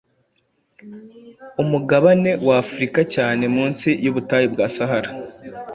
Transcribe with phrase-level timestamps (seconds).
[1.61, 5.09] Umugabane wa Afurika cyane munsi y’ubutayu bwa sahara